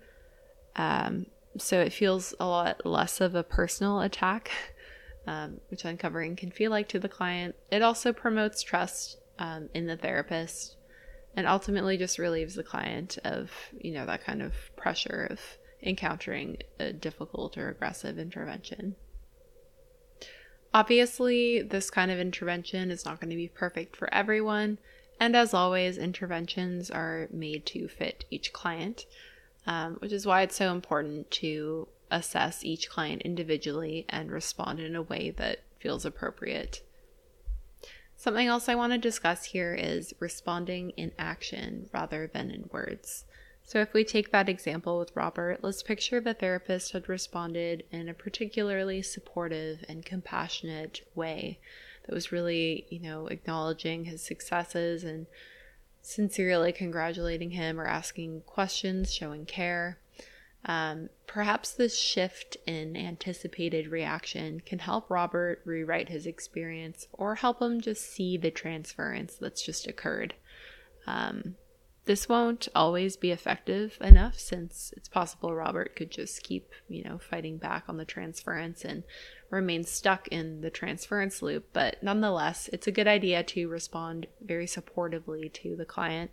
Um, 0.74 1.26
so 1.56 1.80
it 1.80 1.92
feels 1.92 2.34
a 2.40 2.46
lot 2.46 2.84
less 2.84 3.20
of 3.20 3.34
a 3.34 3.44
personal 3.44 4.00
attack, 4.00 4.50
um, 5.26 5.60
which 5.68 5.84
uncovering 5.84 6.34
can 6.34 6.50
feel 6.50 6.70
like 6.70 6.88
to 6.88 6.98
the 6.98 7.08
client. 7.08 7.54
It 7.70 7.82
also 7.82 8.12
promotes 8.12 8.62
trust 8.62 9.18
um, 9.38 9.68
in 9.72 9.86
the 9.86 9.96
therapist 9.96 10.76
and 11.36 11.46
ultimately 11.46 11.96
just 11.96 12.18
relieves 12.18 12.54
the 12.54 12.62
client 12.62 13.18
of 13.24 13.50
you 13.80 13.92
know 13.92 14.06
that 14.06 14.24
kind 14.24 14.42
of 14.42 14.54
pressure 14.76 15.26
of 15.30 15.40
encountering 15.82 16.56
a 16.78 16.92
difficult 16.92 17.58
or 17.58 17.68
aggressive 17.68 18.18
intervention. 18.18 18.96
Obviously 20.72 21.62
this 21.62 21.90
kind 21.90 22.10
of 22.10 22.18
intervention 22.18 22.90
is 22.90 23.04
not 23.04 23.20
going 23.20 23.30
to 23.30 23.36
be 23.36 23.48
perfect 23.48 23.96
for 23.96 24.12
everyone 24.12 24.78
and 25.20 25.36
as 25.36 25.54
always 25.54 25.98
interventions 25.98 26.90
are 26.90 27.28
made 27.30 27.64
to 27.66 27.86
fit 27.86 28.24
each 28.30 28.52
client 28.52 29.06
um, 29.66 29.94
which 29.94 30.12
is 30.12 30.26
why 30.26 30.42
it's 30.42 30.56
so 30.56 30.72
important 30.72 31.30
to 31.30 31.88
assess 32.10 32.64
each 32.64 32.90
client 32.90 33.22
individually 33.22 34.04
and 34.08 34.30
respond 34.30 34.78
in 34.78 34.94
a 34.94 35.02
way 35.02 35.30
that 35.30 35.60
feels 35.78 36.04
appropriate 36.04 36.82
Something 38.24 38.46
else 38.46 38.70
I 38.70 38.74
want 38.74 38.94
to 38.94 38.98
discuss 38.98 39.44
here 39.44 39.74
is 39.74 40.14
responding 40.18 40.92
in 40.96 41.12
action 41.18 41.90
rather 41.92 42.26
than 42.26 42.50
in 42.50 42.70
words. 42.72 43.26
So, 43.64 43.82
if 43.82 43.92
we 43.92 44.02
take 44.02 44.32
that 44.32 44.48
example 44.48 44.98
with 44.98 45.14
Robert, 45.14 45.58
let's 45.62 45.82
picture 45.82 46.22
the 46.22 46.32
therapist 46.32 46.92
had 46.92 47.06
responded 47.06 47.84
in 47.90 48.08
a 48.08 48.14
particularly 48.14 49.02
supportive 49.02 49.84
and 49.90 50.06
compassionate 50.06 51.06
way 51.14 51.58
that 52.06 52.14
was 52.14 52.32
really, 52.32 52.86
you 52.88 52.98
know, 52.98 53.26
acknowledging 53.26 54.06
his 54.06 54.24
successes 54.24 55.04
and 55.04 55.26
sincerely 56.00 56.72
congratulating 56.72 57.50
him 57.50 57.78
or 57.78 57.84
asking 57.84 58.40
questions, 58.46 59.12
showing 59.12 59.44
care. 59.44 59.98
Um, 60.66 61.10
perhaps 61.26 61.72
this 61.72 61.98
shift 61.98 62.56
in 62.66 62.96
anticipated 62.96 63.88
reaction 63.88 64.60
can 64.60 64.78
help 64.78 65.10
Robert 65.10 65.60
rewrite 65.64 66.08
his 66.08 66.26
experience 66.26 67.06
or 67.12 67.34
help 67.34 67.60
him 67.60 67.80
just 67.80 68.10
see 68.10 68.36
the 68.36 68.50
transference 68.50 69.36
that's 69.36 69.64
just 69.64 69.86
occurred. 69.86 70.34
Um, 71.06 71.56
this 72.06 72.28
won't 72.28 72.68
always 72.74 73.16
be 73.16 73.30
effective 73.30 73.96
enough 74.00 74.38
since 74.38 74.92
it's 74.96 75.08
possible 75.08 75.54
Robert 75.54 75.96
could 75.96 76.10
just 76.10 76.42
keep, 76.42 76.70
you 76.88 77.02
know, 77.02 77.18
fighting 77.18 77.56
back 77.56 77.84
on 77.88 77.96
the 77.96 78.04
transference 78.04 78.84
and 78.84 79.04
remain 79.50 79.84
stuck 79.84 80.28
in 80.28 80.60
the 80.60 80.70
transference 80.70 81.40
loop. 81.40 81.68
But 81.72 82.02
nonetheless, 82.02 82.68
it's 82.72 82.86
a 82.86 82.92
good 82.92 83.08
idea 83.08 83.42
to 83.44 83.68
respond 83.68 84.26
very 84.42 84.66
supportively 84.66 85.50
to 85.54 85.76
the 85.76 85.86
client 85.86 86.30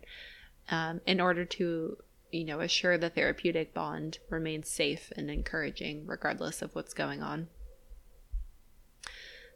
um, 0.70 1.00
in 1.06 1.20
order 1.20 1.44
to 1.46 1.96
you 2.32 2.44
know, 2.44 2.60
assure 2.60 2.98
the 2.98 3.10
therapeutic 3.10 3.74
bond 3.74 4.18
remains 4.30 4.68
safe 4.68 5.12
and 5.16 5.30
encouraging 5.30 6.06
regardless 6.06 6.62
of 6.62 6.74
what's 6.74 6.94
going 6.94 7.22
on. 7.22 7.48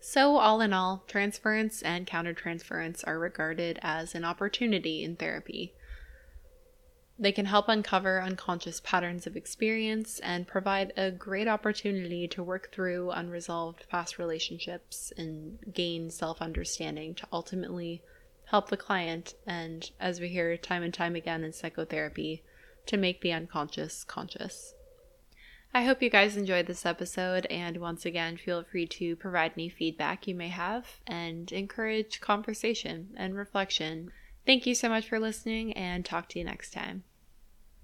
So, 0.01 0.37
all 0.37 0.61
in 0.61 0.73
all, 0.73 1.03
transference 1.09 1.83
and 1.83 2.07
countertransference 2.07 3.03
are 3.07 3.19
regarded 3.19 3.79
as 3.83 4.15
an 4.15 4.25
opportunity 4.25 5.03
in 5.03 5.17
therapy. 5.17 5.75
They 7.19 7.33
can 7.33 7.47
help 7.47 7.69
uncover 7.69 8.21
unconscious 8.21 8.79
patterns 8.79 9.27
of 9.27 9.37
experience 9.37 10.21
and 10.21 10.47
provide 10.47 10.93
a 10.99 11.11
great 11.11 11.49
opportunity 11.49 12.29
to 12.29 12.43
work 12.43 12.71
through 12.71 13.11
unresolved 13.11 13.89
past 13.89 14.19
relationships 14.19 15.15
and 15.17 15.59
gain 15.73 16.11
self 16.11 16.43
understanding 16.43 17.15
to 17.15 17.27
ultimately 17.33 18.03
help 18.45 18.69
the 18.69 18.77
client. 18.77 19.35
And 19.47 19.91
as 19.99 20.21
we 20.21 20.29
hear 20.29 20.57
time 20.59 20.83
and 20.83 20.93
time 20.93 21.17
again 21.17 21.43
in 21.43 21.55
psychotherapy, 21.55 22.43
to 22.87 22.97
make 22.97 23.21
the 23.21 23.33
unconscious 23.33 24.05
conscious. 24.05 24.75
I 25.75 25.85
hope 25.85 26.03
you 26.03 26.09
guys 26.09 26.37
enjoyed 26.37 26.67
this 26.67 26.87
episode, 26.87 27.47
and 27.47 27.77
once 27.77 28.07
again, 28.07 28.37
feel 28.37 28.65
free 28.65 28.87
to 28.87 29.17
provide 29.17 29.53
any 29.57 29.69
feedback 29.69 30.27
you 30.27 30.35
may 30.35 30.49
have 30.49 30.87
and 31.07 31.53
encourage 31.53 32.21
conversation 32.21 33.09
and 33.17 33.35
reflection. 33.35 34.11
Thank 34.47 34.67
you 34.67 34.75
so 34.75 34.89
much 34.89 35.09
for 35.09 35.21
listening, 35.21 35.73
and 35.75 36.05
talk 36.05 36.29
to 36.31 36.39
you 36.39 36.45
next 36.45 36.73
time. 36.73 37.05